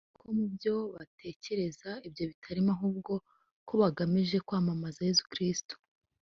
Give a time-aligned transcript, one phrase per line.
[0.03, 3.13] bavuze ko mu byo batekereza ibyo bitarimo ahubwo
[3.67, 5.73] ko bagamije kwamamaza Yesu Kristo